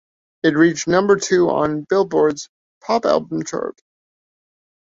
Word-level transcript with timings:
It 0.41 0.55
reached 0.57 0.87
number 0.87 1.15
two 1.15 1.51
on 1.51 1.85
"Billboard"'s 1.87 2.49
Pop 2.83 3.05
Albums 3.05 3.51
Chart. 3.51 3.79